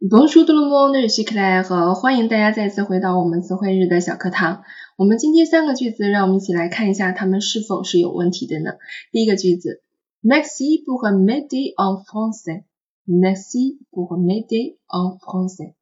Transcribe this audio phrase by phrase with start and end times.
[0.00, 0.96] Bonjour tout le monde.
[0.96, 4.62] 日西克莱和欢迎大家再次回到我们词汇日的小课堂。
[4.96, 8.74] 我们今天三个句子，让我们一起来看一下它们是否是有问题的呢？
[9.10, 9.82] 第一个句子
[10.22, 12.62] ，Merci pour m'aider en français.
[13.06, 15.74] Merci pour m'aider en français.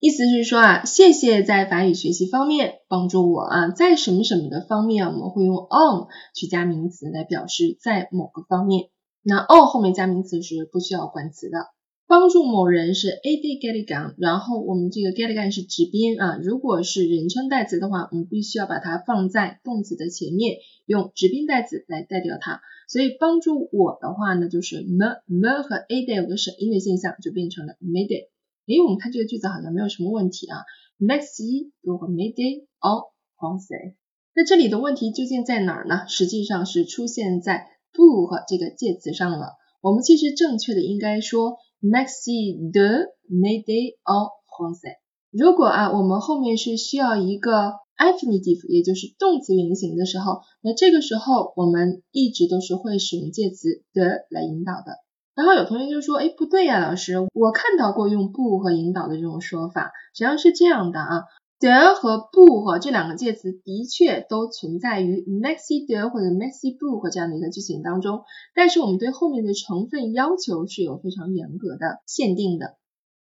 [0.00, 8.90] 意思是说啊，谢谢在法语学习方面帮助我啊，在什么什么的方面，我们会用 on 去加名词来表示在某个方面。
[9.22, 11.68] 那 on 后面加名词是不需要冠词的。
[12.12, 22.60] 帮助某人是 a day get it done，然后我们这个 get it done 是直宾啊，如果是人称代词的话，我们必须要把它放在动词的前面，用直宾代词来代掉它。
[22.86, 28.28] 所以帮助我的话呢，就是 me me 和 a day 有个省音的现象，就变成了 made it。
[28.66, 30.58] 诶，我们看这个句子好像没有什么问题啊。
[30.98, 33.08] Merci pour m'aider en
[33.38, 33.94] français。
[34.34, 36.06] 那这里的问题究竟在哪儿呢？
[36.08, 39.54] 实际上是出现在 pour 这个介词上了。
[39.80, 41.56] 我们其实正确的应该说。
[41.82, 44.98] Merci de m'aider en français。
[45.32, 55.02] 如果啊，我们后面是需要一个 infinitive，也就是动词原形的时候，那这个时候我们一直都是会使用介词的来引导的。
[55.34, 61.24] 然后有同学就说，哎，不对呀，老师，我看到过用不和引导的这种说法，实际上是这样的啊。
[61.62, 72.78] The 和不和这两个介词的确都存在于 Maxi 的或者 maxi book 这样的一个句型当中，但是我们对后面的成分要求是有非常严格的限定的。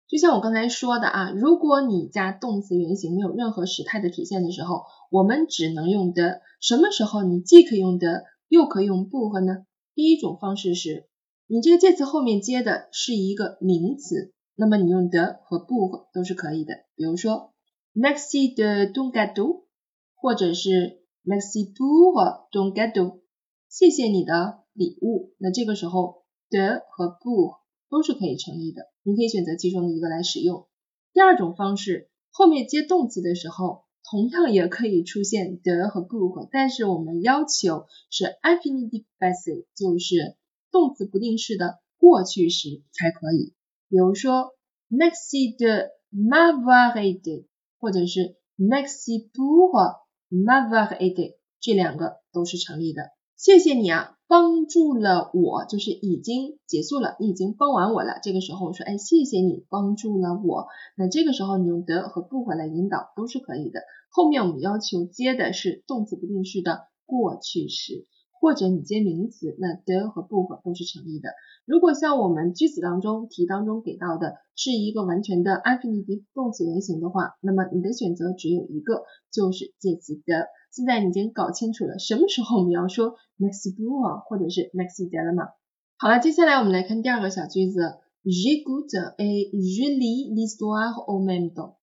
[0.08, 6.40] 就像我刚才说的啊，如果你加动词原形没有任何时态的体现的时候，我们只能用的。
[6.58, 9.66] 什么时候你既可以用的，又可以用不和呢？
[9.94, 11.06] 第一种方式是
[11.46, 16.76] 你这个介词后面接的是一个名词，那么你用的和不和都是可以的。
[16.96, 17.51] 比如说。
[17.94, 19.66] Merci de ton gâteau，
[20.14, 23.20] 或者是 Merci pour ton gâteau，
[23.68, 25.34] 谢谢你的礼物。
[25.36, 27.58] 那这个时候 de 和 pour
[27.90, 30.66] 都是可以成立的，你可以选择其中的一个来使用。
[31.12, 40.36] 第二种方式，后面接动词的时候，同样也可以出现的和 pour，但是我们要求是 infinitive passé，就是
[40.70, 43.52] 动词不定式的过去时才可以。
[43.90, 44.54] 比如说
[44.88, 47.44] Merci de m'avoir aidé。
[47.82, 49.96] 或者是 Merci pour
[50.30, 53.10] m'avoir aidé，这两个都是成立的。
[53.36, 58.20] 谢谢你啊，帮助了我，就是已经结束了，你已经帮完我了。
[58.22, 60.68] 这个时候我说，哎，谢谢你帮助了我。
[60.96, 63.80] 那这个时候你用的和不回来引导都是可以的。
[64.12, 68.06] 后面我们要求接的是动词不定式的过去时。
[68.40, 71.28] 或者你接名词，那 the 和 book 都是成立的。
[71.64, 80.48] 如果像我们句子当中题当中给到的是一个完全的 infinitive 动词原形的话，那么你的选择只有一个，就是介词的。
[80.72, 85.50] 现在你已经搞清楚了什么时候我们要说 next book 或者是 next day 了吗？
[85.98, 87.78] 好了，接下来我们来看第二个小句子
[88.24, 91.76] ，j'écoute et je lis l'histoire au même temps。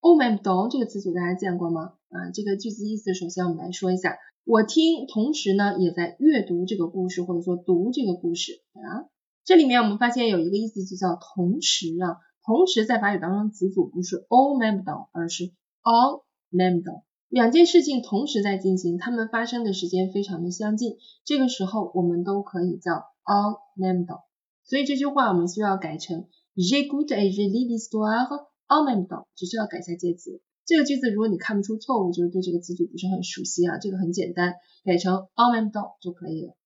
[0.00, 1.94] au même temps 这个词组大家见过吗？
[2.08, 4.16] 啊，这个句子意思首先我们来说一下。
[4.44, 9.10] 我听，同时呢也在阅读这个故事，或者说读这个故事啊。
[9.46, 15.52] 这里面我们发现有一个意思就叫同时啊，同时在法语当中词组不是 all même temps，而是
[15.84, 24.22] all même temps，两件事情同时在进行，它们发生的时间非常的相近，这个时候我们都可以叫 all même temps。
[24.64, 26.26] 所以这句话我们需要改成
[26.56, 28.26] je g o u t e et je lis l'histoire
[28.66, 30.40] en même temps，只需要改一下介词。
[30.64, 33.78] 这个句子如果你看不出错误，就是对这个词组不是很熟悉啊。
[33.78, 36.56] 这个很简单，改成 en même temps 就可以了。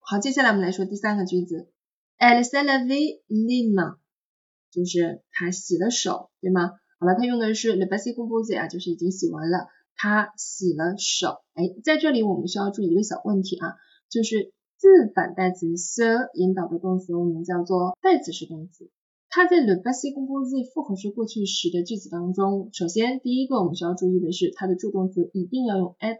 [0.00, 1.68] 好，接下来我们来说第三个句子
[2.18, 3.96] ，Elle s'est lavée les mains，
[4.70, 6.72] 就是她洗了手，对吗？
[6.98, 11.38] 好了，它用的是 le passé composé 啊，就是已经洗完了，她洗了手。
[11.54, 13.74] 哎，在这里我们需要注意一个小问题啊，
[14.08, 18.90] 就是自反代词 se 引导的动词，我们叫做代词式动词。
[19.28, 26.16] 它在 le passé composé 复合式过去时的句子当中，首先第一个我们需要注意的是它的助动词一定要用 at。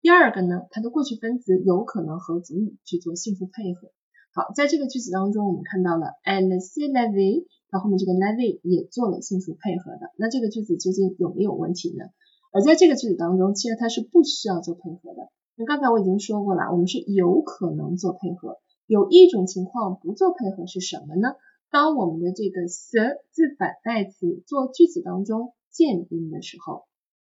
[0.00, 3.90] 第二个呢，它的过去分词有可能和主语去做幸福配合。
[4.32, 10.12] 好，在这个句子当中，我们看到了 elle s'est lavée，它后面这个 levy 也做了性数配合的。
[10.16, 12.04] 那这个句子究竟有没有问题呢？
[12.52, 15.28] 而在这个句子当中，其实它是不需要做配合的。
[15.56, 18.58] 那刚才我已经说过了，我们是有可能做配合。
[18.86, 21.34] 有一种情况不做配合是什么呢？
[21.70, 26.84] 当我们的这个 the 自反代词做句子当中见宾的时候，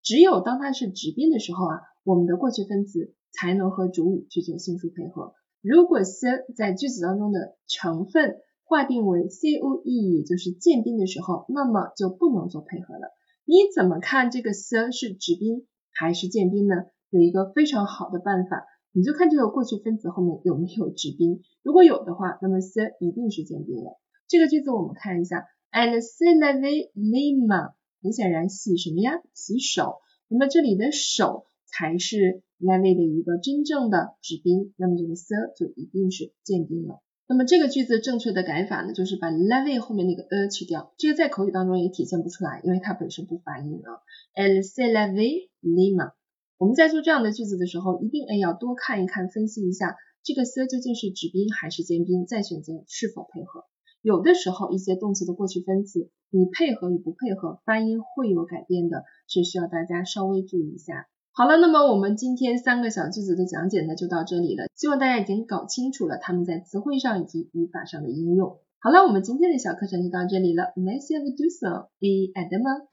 [0.03, 5.33] 只有当它是直宾的时候啊，我们的过去分词才能和主语去做性数配合。
[5.67, 13.11] 如果 the 在句子当中的成分划定为 coe，也就是见宾的时候，那么就不能做配合了。
[13.43, 16.85] 你怎么看这个 the 是直宾还是见宾呢？
[17.09, 23.99] 有一个非常好的办法，你就看这个过去分词后面有没有直宾，如果有的话，那么 the 一定是见宾了。
[24.29, 25.43] 这个句子我们看一下
[25.73, 27.73] ，elle s'est lavée les mains。
[28.01, 29.21] 很显然，洗什么呀？
[29.33, 29.95] 洗手。
[30.29, 37.01] 那么这里的手才是 Levi 的一个真正的指宾，那么这个 sir 就一定是间宾了。
[37.29, 40.93] 那么这个句子正确的改法呢，就是把 Levi 后面那个 a 去掉。
[40.97, 43.99] 这个在口语当中也体现不出来，因为它本身不发音啊。
[44.33, 46.13] El se levy lima。
[46.57, 53.65] 我们在做这样的句子的时候，一定哎要多看一看，分析一下这个 sir 究竟是指宾还是间宾，再选择是否配合。
[54.01, 61.09] 有的时候一些动词的过去分词，你配合与不配合，发音会有改变的，是需要大家稍微注意一下。
[61.37, 64.65] 好了，那么我们今天三个小句子的讲解呢，就到这里了。
[64.73, 68.57] 希望大家已经搞清楚了它们在词汇上以及语法上的应用。
[68.79, 70.73] 好了，我们今天的小课程就到这里了。
[70.75, 72.87] Nice to do so，be adama。